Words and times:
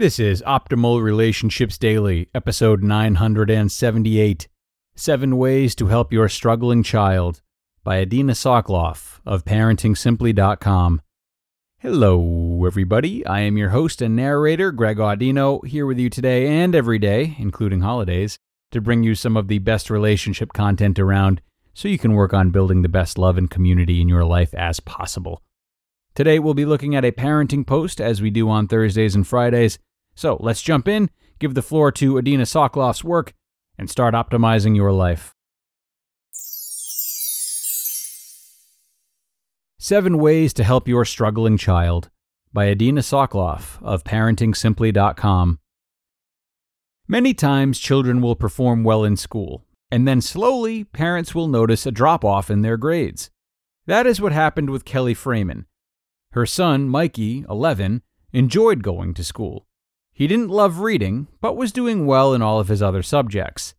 This 0.00 0.18
is 0.18 0.40
Optimal 0.46 1.02
Relationships 1.02 1.76
Daily, 1.76 2.30
episode 2.34 2.82
978 2.82 4.48
Seven 4.94 5.36
Ways 5.36 5.74
to 5.74 5.88
Help 5.88 6.10
Your 6.10 6.26
Struggling 6.26 6.82
Child 6.82 7.42
by 7.84 8.00
Adina 8.00 8.32
Soclof 8.32 9.20
of 9.26 9.44
ParentingSimply.com. 9.44 11.02
Hello, 11.80 12.64
everybody. 12.64 13.26
I 13.26 13.40
am 13.40 13.58
your 13.58 13.68
host 13.68 14.00
and 14.00 14.16
narrator, 14.16 14.72
Greg 14.72 14.96
Audino, 14.96 15.62
here 15.66 15.84
with 15.84 15.98
you 15.98 16.08
today 16.08 16.46
and 16.46 16.74
every 16.74 16.98
day, 16.98 17.36
including 17.38 17.82
holidays, 17.82 18.38
to 18.70 18.80
bring 18.80 19.02
you 19.02 19.14
some 19.14 19.36
of 19.36 19.48
the 19.48 19.58
best 19.58 19.90
relationship 19.90 20.54
content 20.54 20.98
around 20.98 21.42
so 21.74 21.88
you 21.88 21.98
can 21.98 22.14
work 22.14 22.32
on 22.32 22.48
building 22.48 22.80
the 22.80 22.88
best 22.88 23.18
love 23.18 23.36
and 23.36 23.50
community 23.50 24.00
in 24.00 24.08
your 24.08 24.24
life 24.24 24.54
as 24.54 24.80
possible. 24.80 25.42
Today, 26.14 26.38
we'll 26.38 26.54
be 26.54 26.64
looking 26.64 26.96
at 26.96 27.04
a 27.04 27.12
parenting 27.12 27.66
post 27.66 28.00
as 28.00 28.22
we 28.22 28.30
do 28.30 28.48
on 28.48 28.66
Thursdays 28.66 29.14
and 29.14 29.26
Fridays 29.26 29.78
so 30.20 30.36
let's 30.38 30.60
jump 30.60 30.86
in, 30.86 31.08
give 31.38 31.54
the 31.54 31.62
floor 31.62 31.90
to 31.92 32.18
Adina 32.18 32.42
Soclof's 32.42 33.02
work, 33.02 33.32
and 33.78 33.88
start 33.88 34.12
optimizing 34.12 34.76
your 34.76 34.92
life. 34.92 35.34
Seven 39.78 40.18
Ways 40.18 40.52
to 40.52 40.62
Help 40.62 40.86
Your 40.86 41.06
Struggling 41.06 41.56
Child 41.56 42.10
by 42.52 42.68
Adina 42.68 43.00
Soclof 43.00 43.82
of 43.82 44.04
ParentingSimply.com. 44.04 45.58
Many 47.08 47.32
times, 47.32 47.78
children 47.78 48.20
will 48.20 48.36
perform 48.36 48.84
well 48.84 49.04
in 49.04 49.16
school, 49.16 49.64
and 49.90 50.06
then 50.06 50.20
slowly, 50.20 50.84
parents 50.84 51.34
will 51.34 51.48
notice 51.48 51.86
a 51.86 51.90
drop 51.90 52.26
off 52.26 52.50
in 52.50 52.60
their 52.60 52.76
grades. 52.76 53.30
That 53.86 54.06
is 54.06 54.20
what 54.20 54.32
happened 54.32 54.68
with 54.68 54.84
Kelly 54.84 55.14
Freeman. 55.14 55.64
Her 56.32 56.44
son, 56.44 56.90
Mikey, 56.90 57.46
11, 57.48 58.02
enjoyed 58.34 58.82
going 58.82 59.14
to 59.14 59.24
school. 59.24 59.66
He 60.20 60.26
didn't 60.26 60.50
love 60.50 60.80
reading, 60.80 61.28
but 61.40 61.56
was 61.56 61.72
doing 61.72 62.04
well 62.04 62.34
in 62.34 62.42
all 62.42 62.60
of 62.60 62.68
his 62.68 62.82
other 62.82 63.02
subjects. 63.02 63.72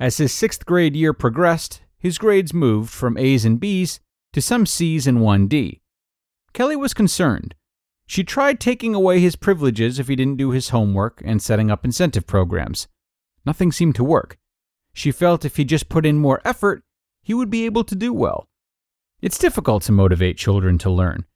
As 0.00 0.16
his 0.16 0.32
sixth 0.32 0.66
grade 0.66 0.96
year 0.96 1.12
progressed, 1.12 1.80
his 1.96 2.18
grades 2.18 2.52
moved 2.52 2.90
from 2.90 3.16
A's 3.16 3.44
and 3.44 3.60
B's 3.60 4.00
to 4.32 4.42
some 4.42 4.66
C's 4.66 5.06
and 5.06 5.20
one 5.20 5.46
D. 5.46 5.82
Kelly 6.52 6.74
was 6.74 6.92
concerned. 6.92 7.54
She 8.04 8.24
tried 8.24 8.58
taking 8.58 8.96
away 8.96 9.20
his 9.20 9.36
privileges 9.36 10.00
if 10.00 10.08
he 10.08 10.16
didn't 10.16 10.38
do 10.38 10.50
his 10.50 10.70
homework 10.70 11.22
and 11.24 11.40
setting 11.40 11.70
up 11.70 11.84
incentive 11.84 12.26
programs. 12.26 12.88
Nothing 13.44 13.70
seemed 13.70 13.94
to 13.94 14.02
work. 14.02 14.38
She 14.92 15.12
felt 15.12 15.44
if 15.44 15.54
he 15.54 15.64
just 15.64 15.88
put 15.88 16.04
in 16.04 16.18
more 16.18 16.40
effort, 16.44 16.82
he 17.22 17.32
would 17.32 17.48
be 17.48 17.64
able 17.64 17.84
to 17.84 17.94
do 17.94 18.12
well. 18.12 18.48
It's 19.22 19.38
difficult 19.38 19.84
to 19.84 19.92
motivate 19.92 20.36
children 20.36 20.78
to 20.78 20.90
learn. 20.90 21.26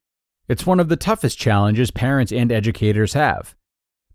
It's 0.49 0.67
one 0.67 0.81
of 0.81 0.89
the 0.89 0.97
toughest 0.97 1.39
challenges 1.39 1.93
parents 1.93 2.33
and 2.33 2.51
educators 2.51 3.13
have. 3.13 3.55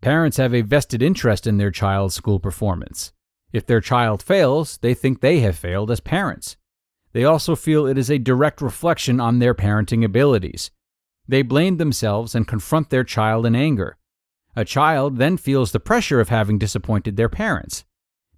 Parents 0.06 0.38
have 0.38 0.54
a 0.54 0.62
vested 0.62 1.02
interest 1.02 1.48
in 1.48 1.58
their 1.58 1.72
child's 1.72 2.14
school 2.14 2.40
performance. 2.40 3.12
If 3.52 3.66
their 3.66 3.82
child 3.82 4.22
fails, 4.22 4.78
they 4.78 4.94
think 4.94 5.20
they 5.20 5.40
have 5.40 5.56
failed 5.56 5.90
as 5.90 6.00
parents. 6.00 6.58
They 7.14 7.24
also 7.24 7.56
feel 7.56 7.88
it 7.88 7.98
is 7.98 8.12
a 8.12 8.20
direct 8.20 8.62
reflection 8.62 9.20
on 9.20 9.40
their 9.40 9.56
parenting 9.56 10.06
abilities. 10.06 10.70
They 11.28 11.42
blame 11.42 11.78
themselves 11.78 12.36
and 12.36 12.48
confront 12.48 12.92
their 12.92 13.04
child 13.04 13.48
in 13.48 13.56
anger. 13.56 13.98
A 14.56 14.64
child 14.64 15.18
then 15.18 15.38
feels 15.38 15.72
the 15.72 15.80
pressure 15.80 16.20
of 16.20 16.30
having 16.30 16.60
disappointed 16.60 17.18
their 17.18 17.28
parents. 17.28 17.84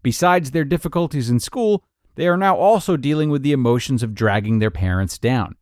Besides 0.01 0.51
their 0.51 0.63
difficulties 0.63 1.29
in 1.29 1.41
school, 1.41 1.83
they 2.15 2.29
are 2.29 2.37
now 2.37 2.55
also 2.55 2.95
dealing 2.95 3.29
with 3.29 3.43
the 3.43 3.51
emotions 3.51 4.03
of 4.03 4.15
dragging 4.15 4.59
their 4.59 4.71
parents 4.71 5.17
down. 5.17 5.57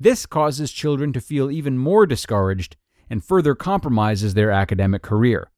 This 0.00 0.26
causes 0.26 0.72
children 0.72 1.12
to 1.12 1.20
feel 1.20 1.48
even 1.48 1.78
more 1.78 2.06
discouraged 2.06 2.76
and 3.14 3.24
further 3.24 3.54
compromises 3.54 4.34
their 4.34 4.50
academic 4.50 5.00
career. 5.00 5.48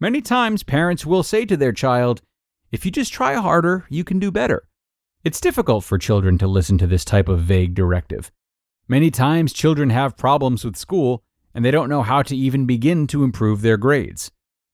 Many 0.00 0.22
times, 0.22 0.62
parents 0.62 1.04
will 1.04 1.22
say 1.22 1.44
to 1.44 1.54
their 1.54 1.70
child, 1.70 2.22
If 2.72 2.86
you 2.86 2.90
just 2.90 3.12
try 3.12 3.34
harder, 3.34 3.84
you 3.90 4.04
can 4.04 4.18
do 4.18 4.30
better. 4.30 4.66
It's 5.22 5.38
difficult 5.38 5.84
for 5.84 5.98
children 5.98 6.38
to 6.38 6.46
listen 6.46 6.78
to 6.78 6.86
this 6.86 7.04
type 7.04 7.28
of 7.28 7.40
vague 7.40 7.74
directive. 7.74 8.32
Many 8.88 9.10
times, 9.10 9.52
children 9.52 9.90
have 9.90 10.16
problems 10.16 10.64
with 10.64 10.76
school 10.76 11.22
and 11.52 11.62
they 11.62 11.70
don't 11.70 11.90
know 11.90 12.02
how 12.02 12.22
to 12.22 12.34
even 12.34 12.64
begin 12.64 13.06
to 13.08 13.22
improve 13.22 13.60
their 13.60 13.76
grades. 13.76 14.30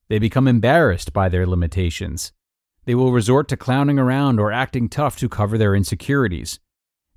They 0.08 0.20
become 0.20 0.47
embarrassed 0.47 1.12
by 1.12 1.28
their 1.28 1.48
limitations. 1.48 2.32
They 2.84 2.94
will 2.94 3.10
resort 3.10 3.48
to 3.48 3.56
clowning 3.56 3.98
around 3.98 4.38
or 4.38 4.53
acting 4.53 4.88
tough 4.88 5.16
to 5.16 5.28
cover 5.28 5.58
their 5.58 5.74
insecurities. 5.74 6.60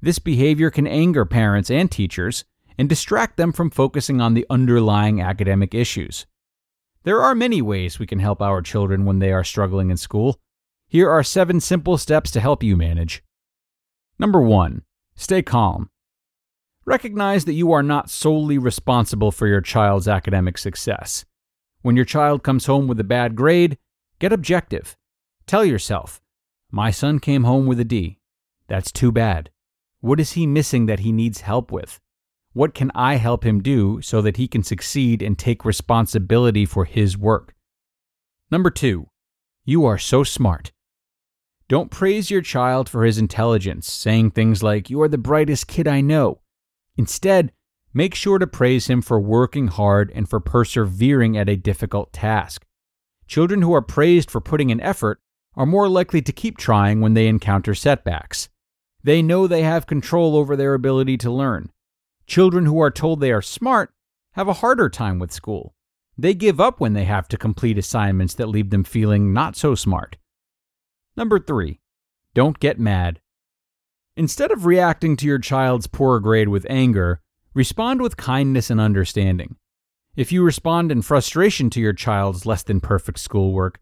This 0.02 0.18
behavior 0.18 0.72
can 0.72 0.88
anger 0.88 1.24
parents 1.24 1.69
and 1.69 1.91
teachers 1.91 2.46
and 2.78 2.88
distract 2.88 3.38
them 3.38 3.52
from 3.52 3.70
focusing 3.70 4.22
on 4.22 4.34
the 4.34 4.46
underlying 4.50 5.22
academic 5.22 5.74
issues. 5.74 6.26
There 7.04 7.22
are 7.22 7.36
many 7.36 7.62
ways 7.62 8.00
we 8.00 8.08
can 8.08 8.20
help 8.20 8.42
our 8.42 8.62
children 8.62 9.06
when 9.06 9.20
they 9.20 9.32
are 9.32 9.44
struggling 9.44 9.90
in 9.90 9.98
school. 9.98 10.40
Here 10.88 11.10
are 11.10 11.24
seven 11.24 11.60
simple 11.60 11.98
steps 11.98 12.32
to 12.32 12.40
help 12.40 12.64
you 12.64 12.76
manage. 12.76 13.24
Number 14.20 14.42
one, 14.42 14.84
stay 15.16 15.42
calm. 15.42 15.90
Recognize 16.86 17.46
that 17.46 17.54
you 17.54 17.72
are 17.72 17.84
not 17.84 18.10
solely 18.10 18.58
responsible 18.58 19.32
for 19.32 19.48
your 19.48 19.62
child's 19.62 20.08
academic 20.08 20.58
success. 20.58 21.26
When 21.82 21.96
your 21.96 22.06
child 22.06 22.44
comes 22.44 22.66
home 22.66 22.88
with 22.88 23.00
a 23.00 23.04
bad 23.04 23.36
grade, 23.36 23.78
get 24.20 24.34
objective. 24.34 24.98
Tell 25.46 25.64
yourself, 25.64 26.22
My 26.72 26.92
son 26.92 27.20
came 27.20 27.44
home 27.44 27.66
with 27.68 27.80
a 27.80 27.86
D. 27.86 28.20
That's 28.68 28.92
too 28.92 29.12
bad. 29.12 29.50
What 30.02 30.20
is 30.20 30.34
he 30.34 30.46
missing 30.46 30.86
that 30.88 31.00
he 31.00 31.12
needs 31.12 31.42
help 31.42 31.72
with? 31.72 32.00
What 32.57 32.73
can 32.73 32.90
I 32.95 33.18
help 33.18 33.45
him 33.45 33.62
do 33.62 34.01
so 34.01 34.19
that 34.23 34.38
he 34.38 34.47
can 34.47 34.63
succeed 34.63 35.22
and 35.22 35.38
take 35.38 35.63
responsibility 35.63 36.66
for 36.66 36.85
his 36.85 37.16
work? 37.16 37.53
Number 38.50 38.72
two, 38.72 39.09
you 39.63 39.85
are 39.85 40.00
so 40.00 40.23
smart. 40.23 40.72
Don't 41.68 41.91
praise 41.91 42.31
your 42.31 42.41
child 42.41 42.90
for 42.90 43.06
his 43.06 43.19
intelligence, 43.19 43.94
saying 43.94 44.31
things 44.31 44.63
like, 44.63 44.90
You 44.90 45.00
are 45.03 45.07
the 45.07 45.19
brightest 45.19 45.68
kid 45.68 45.88
I 45.88 46.01
know. 46.01 46.40
Instead, 46.95 47.51
make 47.94 48.16
sure 48.16 48.40
to 48.40 48.47
praise 48.47 48.88
him 48.88 49.03
for 49.03 49.19
working 49.19 49.68
hard 49.68 50.12
and 50.16 50.28
for 50.28 50.39
persevering 50.39 51.38
at 51.38 51.50
a 51.50 51.56
difficult 51.56 52.12
task. 52.12 52.66
Children 53.28 53.62
who 53.62 53.74
are 53.75 53.84
praised 53.84 54.31
for 54.31 54.41
putting 54.41 54.72
in 54.72 54.81
effort 54.81 55.22
are 55.56 55.68
more 55.68 55.88
likely 55.88 56.24
to 56.24 56.31
keep 56.31 56.57
trying 56.57 57.01
when 57.01 57.13
they 57.13 57.27
encounter 57.27 57.75
setbacks. 57.75 58.50
They 59.03 59.21
know 59.21 59.45
they 59.45 59.62
have 59.62 59.86
control 59.86 60.36
over 60.36 60.56
their 60.56 60.74
ability 60.74 61.18
to 61.18 61.30
learn. 61.30 61.69
Children 62.27 62.65
who 62.65 62.79
are 62.81 62.91
told 62.91 63.21
they 63.21 63.31
are 63.31 63.41
smart 63.41 63.94
have 64.33 64.50
a 64.50 64.53
harder 64.53 64.89
time 64.89 65.18
with 65.18 65.31
school. 65.31 65.74
They 66.18 66.33
give 66.33 66.59
up 66.59 66.79
when 66.79 66.94
they 66.94 67.06
have 67.06 67.27
to 67.29 67.38
complete 67.38 67.77
assignments 67.77 68.33
that 68.35 68.50
leave 68.50 68.69
them 68.69 68.83
feeling 68.83 69.33
not 69.33 69.56
so 69.56 69.75
smart. 69.75 70.18
Number 71.15 71.39
three, 71.39 71.79
don't 72.33 72.59
get 72.59 72.79
mad. 72.79 73.21
Instead 74.18 74.51
of 74.51 74.65
reacting 74.65 75.15
to 75.18 75.25
your 75.25 75.39
child's 75.39 75.88
poor 75.88 76.19
grade 76.19 76.50
with 76.50 76.68
anger, 76.69 77.21
respond 77.53 78.01
with 78.01 78.18
kindness 78.18 78.69
and 78.69 78.81
understanding. 78.81 79.56
If 80.15 80.31
you 80.31 80.44
respond 80.44 80.91
in 80.91 81.03
frustration 81.03 81.69
to 81.71 81.79
your 81.79 81.94
child's 81.94 82.45
less 82.45 82.63
than 82.63 82.81
perfect 82.81 83.19
schoolwork, 83.19 83.79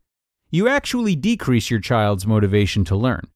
you 0.52 0.68
actually 0.68 1.16
decrease 1.16 1.72
your 1.72 1.80
child's 1.80 2.28
motivation 2.28 2.86
to 2.86 2.96
learn. 2.96 3.28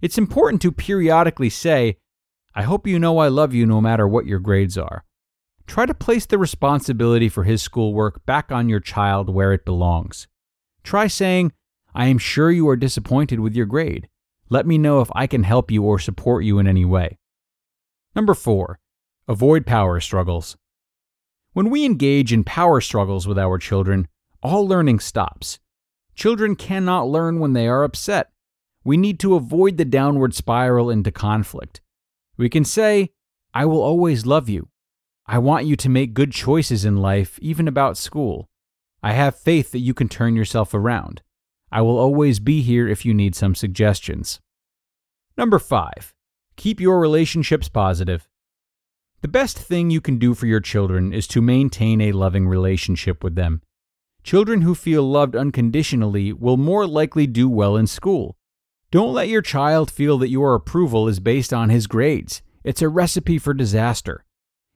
It's 0.00 0.18
important 0.18 0.62
to 0.62 0.72
periodically 0.72 1.50
say, 1.50 1.98
I 2.54 2.62
hope 2.62 2.86
you 2.86 2.98
know 2.98 3.18
I 3.18 3.28
love 3.28 3.54
you 3.54 3.66
no 3.66 3.80
matter 3.80 4.06
what 4.08 4.26
your 4.26 4.40
grades 4.40 4.76
are. 4.76 5.04
Try 5.66 5.86
to 5.86 5.94
place 5.94 6.26
the 6.26 6.38
responsibility 6.38 7.28
for 7.28 7.44
his 7.44 7.62
schoolwork 7.62 8.24
back 8.24 8.50
on 8.50 8.68
your 8.68 8.80
child 8.80 9.28
where 9.28 9.52
it 9.52 9.64
belongs. 9.64 10.26
Try 10.82 11.06
saying, 11.06 11.52
I 11.94 12.06
am 12.06 12.18
sure 12.18 12.50
you 12.50 12.68
are 12.68 12.76
disappointed 12.76 13.40
with 13.40 13.54
your 13.54 13.66
grade. 13.66 14.08
Let 14.48 14.66
me 14.66 14.78
know 14.78 15.00
if 15.00 15.10
I 15.14 15.26
can 15.26 15.42
help 15.42 15.70
you 15.70 15.82
or 15.82 15.98
support 15.98 16.44
you 16.44 16.58
in 16.58 16.66
any 16.66 16.84
way. 16.84 17.18
Number 18.16 18.34
four, 18.34 18.78
avoid 19.28 19.66
power 19.66 20.00
struggles. 20.00 20.56
When 21.52 21.70
we 21.70 21.84
engage 21.84 22.32
in 22.32 22.44
power 22.44 22.80
struggles 22.80 23.26
with 23.26 23.38
our 23.38 23.58
children, 23.58 24.08
all 24.42 24.66
learning 24.66 25.00
stops. 25.00 25.58
Children 26.14 26.56
cannot 26.56 27.08
learn 27.08 27.40
when 27.40 27.52
they 27.52 27.68
are 27.68 27.84
upset. 27.84 28.30
We 28.84 28.96
need 28.96 29.20
to 29.20 29.34
avoid 29.34 29.76
the 29.76 29.84
downward 29.84 30.34
spiral 30.34 30.88
into 30.88 31.12
conflict. 31.12 31.80
We 32.38 32.48
can 32.48 32.64
say, 32.64 33.10
I 33.52 33.66
will 33.66 33.82
always 33.82 34.24
love 34.24 34.48
you. 34.48 34.68
I 35.26 35.38
want 35.38 35.66
you 35.66 35.76
to 35.76 35.88
make 35.88 36.14
good 36.14 36.32
choices 36.32 36.84
in 36.84 36.96
life, 36.96 37.38
even 37.42 37.68
about 37.68 37.98
school. 37.98 38.48
I 39.02 39.12
have 39.12 39.38
faith 39.38 39.72
that 39.72 39.80
you 39.80 39.92
can 39.92 40.08
turn 40.08 40.36
yourself 40.36 40.72
around. 40.72 41.20
I 41.70 41.82
will 41.82 41.98
always 41.98 42.38
be 42.38 42.62
here 42.62 42.88
if 42.88 43.04
you 43.04 43.12
need 43.12 43.34
some 43.34 43.54
suggestions. 43.54 44.40
Number 45.36 45.58
five, 45.58 46.14
keep 46.56 46.80
your 46.80 47.00
relationships 47.00 47.68
positive. 47.68 48.28
The 49.20 49.28
best 49.28 49.58
thing 49.58 49.90
you 49.90 50.00
can 50.00 50.18
do 50.18 50.32
for 50.32 50.46
your 50.46 50.60
children 50.60 51.12
is 51.12 51.26
to 51.28 51.42
maintain 51.42 52.00
a 52.00 52.12
loving 52.12 52.48
relationship 52.48 53.22
with 53.22 53.34
them. 53.34 53.62
Children 54.22 54.62
who 54.62 54.74
feel 54.74 55.02
loved 55.02 55.34
unconditionally 55.34 56.32
will 56.32 56.56
more 56.56 56.86
likely 56.86 57.26
do 57.26 57.48
well 57.48 57.76
in 57.76 57.88
school. 57.88 58.37
Don't 58.90 59.12
let 59.12 59.28
your 59.28 59.42
child 59.42 59.90
feel 59.90 60.16
that 60.18 60.30
your 60.30 60.54
approval 60.54 61.08
is 61.08 61.20
based 61.20 61.52
on 61.52 61.68
his 61.68 61.86
grades. 61.86 62.40
It's 62.64 62.80
a 62.80 62.88
recipe 62.88 63.38
for 63.38 63.52
disaster. 63.52 64.24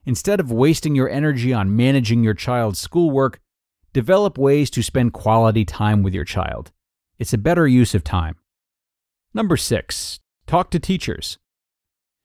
Instead 0.04 0.38
of 0.38 0.52
wasting 0.52 0.94
your 0.94 1.08
energy 1.08 1.52
on 1.52 1.74
managing 1.74 2.22
your 2.22 2.34
child's 2.34 2.78
schoolwork, 2.78 3.40
develop 3.94 4.36
ways 4.36 4.68
to 4.70 4.82
spend 4.82 5.14
quality 5.14 5.64
time 5.64 6.02
with 6.02 6.12
your 6.12 6.26
child. 6.26 6.72
It's 7.18 7.32
a 7.32 7.38
better 7.38 7.66
use 7.66 7.94
of 7.94 8.04
time. 8.04 8.36
Number 9.32 9.56
six, 9.56 10.20
talk 10.46 10.70
to 10.72 10.78
teachers. 10.78 11.38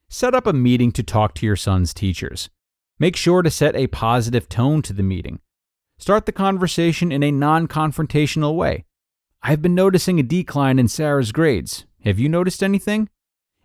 Set 0.10 0.36
up 0.36 0.45
a 0.45 0.51
meeting 0.51 0.92
to 0.92 1.04
talk 1.04 1.36
to 1.36 1.45
your 1.45 1.56
son's 1.56 1.94
teachers. 1.94 2.50
Make 3.00 3.16
sure 3.16 3.44
to 3.44 3.51
set 3.51 3.78
a 3.78 3.88
positive 3.88 4.50
tone 4.50 4.81
to 4.81 4.94
the 4.94 5.04
meeting. 5.04 5.40
Start 6.00 6.25
the 6.25 6.31
conversation 6.33 7.13
in 7.13 7.24
a 7.24 7.31
non 7.31 7.68
confrontational 7.68 8.56
way. 8.56 8.87
I've 9.44 9.62
been 9.62 9.75
noticing 9.75 10.19
a 10.19 10.24
decline 10.24 10.80
in 10.80 10.88
Sarah's 10.88 11.31
grades. 11.31 11.86
Have 12.04 12.19
you 12.19 12.28
noticed 12.30 12.63
anything? 12.63 13.10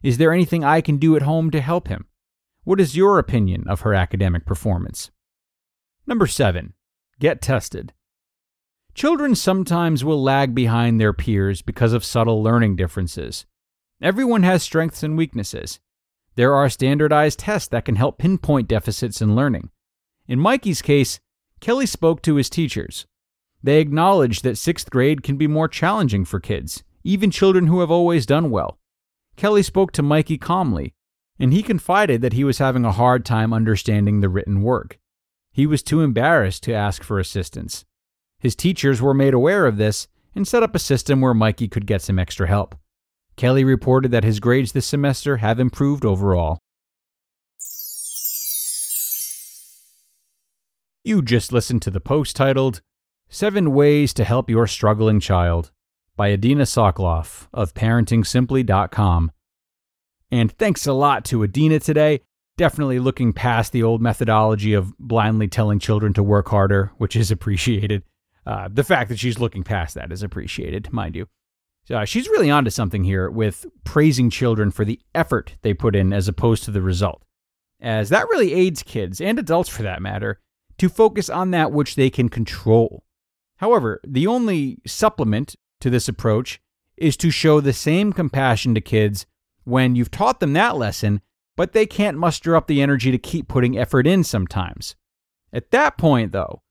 Is 0.02 0.18
there 0.18 0.32
anything 0.32 0.64
I 0.64 0.80
can 0.80 0.96
do 0.96 1.16
at 1.16 1.22
home 1.22 1.50
to 1.50 1.60
help 1.60 1.88
him? 1.88 2.06
What 2.64 2.80
is 2.80 2.96
your 2.96 3.18
opinion 3.18 3.64
of 3.68 3.80
her 3.80 3.94
academic 3.94 4.46
performance? 4.46 5.10
Number 6.06 6.26
seven, 6.26 6.74
get 7.18 7.40
tested. 7.40 7.92
Children 8.94 9.34
sometimes 9.34 10.04
will 10.04 10.22
lag 10.22 10.54
behind 10.54 11.00
their 11.00 11.12
peers 11.12 11.62
because 11.62 11.92
of 11.92 12.04
subtle 12.04 12.42
learning 12.42 12.76
differences. 12.76 13.46
Everyone 14.00 14.42
has 14.42 14.62
strengths 14.62 15.02
and 15.02 15.16
weaknesses. 15.16 15.80
There 16.34 16.54
are 16.54 16.68
standardized 16.68 17.38
tests 17.38 17.68
that 17.68 17.84
can 17.84 17.96
help 17.96 18.18
pinpoint 18.18 18.68
deficits 18.68 19.22
in 19.22 19.34
learning. 19.34 19.70
In 20.28 20.38
Mikey's 20.38 20.82
case, 20.82 21.20
Kelly 21.60 21.86
spoke 21.86 22.22
to 22.22 22.34
his 22.34 22.50
teachers. 22.50 23.06
They 23.62 23.80
acknowledge 23.80 24.42
that 24.42 24.58
sixth 24.58 24.90
grade 24.90 25.22
can 25.22 25.36
be 25.36 25.46
more 25.46 25.68
challenging 25.68 26.24
for 26.24 26.40
kids, 26.40 26.82
even 27.04 27.30
children 27.30 27.68
who 27.68 27.80
have 27.80 27.90
always 27.90 28.26
done 28.26 28.50
well. 28.50 28.78
Kelly 29.36 29.62
spoke 29.62 29.92
to 29.92 30.02
Mikey 30.02 30.36
calmly, 30.38 30.94
and 31.38 31.52
he 31.52 31.62
confided 31.62 32.22
that 32.22 32.32
he 32.32 32.44
was 32.44 32.58
having 32.58 32.84
a 32.84 32.92
hard 32.92 33.24
time 33.24 33.52
understanding 33.52 34.20
the 34.20 34.28
written 34.28 34.62
work. 34.62 34.98
He 35.52 35.66
was 35.66 35.82
too 35.82 36.00
embarrassed 36.00 36.62
to 36.64 36.72
ask 36.72 37.02
for 37.02 37.18
assistance. 37.18 37.84
His 38.38 38.56
teachers 38.56 39.00
were 39.00 39.14
made 39.14 39.34
aware 39.34 39.66
of 39.66 39.76
this 39.76 40.08
and 40.34 40.48
set 40.48 40.62
up 40.62 40.74
a 40.74 40.80
system 40.80 41.20
where 41.20 41.34
Mikey 41.34 41.68
could 41.68 41.86
get 41.86 42.02
some 42.02 42.18
extra 42.18 42.48
help. 42.48 42.74
Kelly 43.36 43.64
reported 43.64 44.10
that 44.10 44.24
his 44.24 44.40
grades 44.40 44.72
this 44.72 44.86
semester 44.86 45.38
have 45.38 45.60
improved 45.60 46.04
overall. 46.04 46.58
You 51.04 51.22
just 51.22 51.52
listened 51.52 51.82
to 51.82 51.90
the 51.90 52.00
post 52.00 52.36
titled 52.36 52.80
Seven 53.34 53.72
Ways 53.72 54.12
to 54.12 54.24
Help 54.24 54.50
Your 54.50 54.66
Struggling 54.66 55.18
Child 55.18 55.70
by 56.16 56.34
Adina 56.34 56.64
Soclof 56.64 57.48
of 57.54 57.72
ParentingSimply.com. 57.72 59.32
And 60.30 60.52
thanks 60.58 60.86
a 60.86 60.92
lot 60.92 61.24
to 61.24 61.42
Adina 61.42 61.80
today. 61.80 62.20
Definitely 62.58 62.98
looking 62.98 63.32
past 63.32 63.72
the 63.72 63.82
old 63.82 64.02
methodology 64.02 64.74
of 64.74 64.94
blindly 64.98 65.48
telling 65.48 65.78
children 65.78 66.12
to 66.12 66.22
work 66.22 66.50
harder, 66.50 66.92
which 66.98 67.16
is 67.16 67.30
appreciated. 67.30 68.02
Uh, 68.44 68.68
the 68.70 68.84
fact 68.84 69.08
that 69.08 69.18
she's 69.18 69.40
looking 69.40 69.64
past 69.64 69.94
that 69.94 70.12
is 70.12 70.22
appreciated, 70.22 70.92
mind 70.92 71.16
you. 71.16 71.26
Uh, 71.90 72.04
she's 72.04 72.28
really 72.28 72.50
onto 72.50 72.68
something 72.68 73.02
here 73.02 73.30
with 73.30 73.64
praising 73.84 74.28
children 74.28 74.70
for 74.70 74.84
the 74.84 75.00
effort 75.14 75.54
they 75.62 75.72
put 75.72 75.96
in 75.96 76.12
as 76.12 76.28
opposed 76.28 76.64
to 76.64 76.70
the 76.70 76.82
result, 76.82 77.24
as 77.80 78.10
that 78.10 78.28
really 78.28 78.52
aids 78.52 78.82
kids 78.82 79.22
and 79.22 79.38
adults 79.38 79.70
for 79.70 79.82
that 79.84 80.02
matter 80.02 80.38
to 80.76 80.90
focus 80.90 81.30
on 81.30 81.50
that 81.52 81.72
which 81.72 81.94
they 81.94 82.10
can 82.10 82.28
control. 82.28 83.02
However, 83.62 84.00
the 84.04 84.26
only 84.26 84.78
supplement 84.84 85.54
to 85.80 85.88
this 85.88 86.08
approach 86.08 86.60
is 86.96 87.16
to 87.18 87.30
show 87.30 87.60
the 87.60 87.72
same 87.72 88.12
compassion 88.12 88.74
to 88.74 88.80
kids 88.80 89.24
when 89.62 89.94
you've 89.94 90.10
taught 90.10 90.40
them 90.40 90.52
that 90.54 90.76
lesson, 90.76 91.22
but 91.56 91.72
they 91.72 91.86
can't 91.86 92.18
muster 92.18 92.56
up 92.56 92.66
the 92.66 92.82
energy 92.82 93.12
to 93.12 93.18
keep 93.18 93.46
putting 93.46 93.78
effort 93.78 94.04
in 94.04 94.24
sometimes. 94.24 94.96
At 95.52 95.70
that 95.70 95.96
point, 95.96 96.32
though, 96.32 96.62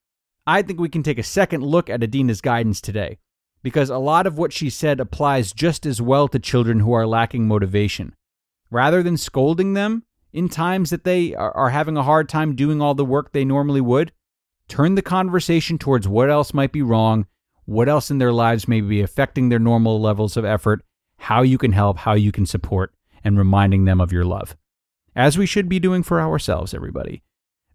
I 0.46 0.64
think 0.64 0.82
we 0.82 0.90
can 0.90 1.02
take 1.02 1.18
a 1.18 1.24
second 1.24 1.64
look 1.64 1.90
at 1.90 2.04
Adina's 2.04 2.42
guidance 2.42 2.82
today, 2.82 3.20
because 3.64 3.90
a 3.90 3.98
lot 3.98 4.28
of 4.28 4.38
what 4.38 4.52
she 4.52 4.70
said 4.70 5.00
applies 5.00 5.54
just 5.54 5.86
as 5.86 6.02
well 6.02 6.28
to 6.28 6.40
children 6.40 6.82
who 6.82 6.92
are 6.92 7.08
lacking 7.08 7.48
motivation. 7.48 8.16
Rather 8.70 9.02
than 9.02 9.16
scolding 9.16 9.76
them 9.76 10.04
in 10.34 10.50
times 10.50 10.90
that 10.90 11.06
they 11.06 11.36
are 11.36 11.70
having 11.70 11.96
a 11.96 12.04
hard 12.04 12.28
time 12.28 12.54
doing 12.54 12.82
all 12.82 12.96
the 12.96 13.06
work 13.06 13.32
they 13.32 13.46
normally 13.46 13.82
would, 13.82 14.12
turn 14.71 14.95
the 14.95 15.01
conversation 15.01 15.77
towards 15.77 16.07
what 16.07 16.29
else 16.29 16.53
might 16.53 16.71
be 16.71 16.81
wrong, 16.81 17.25
what 17.65 17.89
else 17.89 18.09
in 18.09 18.19
their 18.19 18.31
lives 18.31 18.69
may 18.69 18.79
be 18.79 19.01
affecting 19.01 19.50
their 19.50 19.59
normal 19.59 20.00
levels 20.00 20.38
of 20.38 20.45
effort, 20.45 20.81
how 21.18 21.41
you 21.41 21.57
can 21.57 21.73
help, 21.73 21.97
how 21.97 22.13
you 22.13 22.31
can 22.31 22.45
support, 22.45 22.94
and 23.21 23.38
reminding 23.38 23.83
them 23.83 24.00
of 24.00 24.13
your 24.13 24.23
love. 24.23 24.56
As 25.13 25.38
we 25.38 25.45
should 25.45 25.68
be 25.68 25.77
doing 25.77 26.03
for 26.03 26.21
ourselves, 26.21 26.73
everybody. 26.73 27.21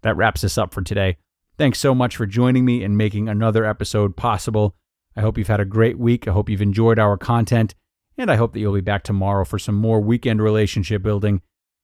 That 0.00 0.16
wraps 0.16 0.42
us 0.42 0.56
up 0.56 0.72
for 0.72 0.80
today. 0.80 1.18
Thanks 1.58 1.78
so 1.78 1.94
much 1.94 2.16
for 2.16 2.24
joining 2.24 2.64
me 2.64 2.82
and 2.82 2.96
making 2.96 3.28
another 3.28 3.66
episode 3.66 4.16
possible. 4.16 4.74
I 5.14 5.20
hope 5.20 5.36
you've 5.36 5.48
had 5.48 5.60
a 5.60 5.66
great 5.66 5.98
week. 5.98 6.26
I 6.26 6.32
hope 6.32 6.48
you've 6.48 6.62
enjoyed 6.62 6.98
our 6.98 7.18
content, 7.18 7.74
and 8.16 8.30
I 8.30 8.36
hope 8.36 8.54
that 8.54 8.60
you'll 8.60 8.72
be 8.72 8.80
back 8.80 9.02
tomorrow 9.02 9.44
for 9.44 9.58
some 9.58 9.74
more 9.74 10.00
weekend 10.00 10.40
relationship 10.40 11.02
building. 11.02 11.42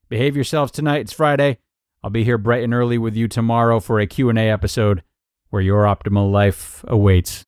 Behave 0.09 0.35
yourselves 0.35 0.71
tonight. 0.71 1.01
It's 1.01 1.13
Friday. 1.13 1.59
I'll 2.03 2.09
be 2.09 2.25
here 2.25 2.37
bright 2.37 2.63
and 2.63 2.73
early 2.73 2.97
with 2.97 3.15
you 3.15 3.27
tomorrow 3.27 3.79
for 3.79 3.99
a 3.99 4.07
Q&A 4.07 4.49
episode 4.49 5.03
where 5.49 5.61
your 5.61 5.83
optimal 5.83 6.31
life 6.31 6.83
awaits. 6.87 7.45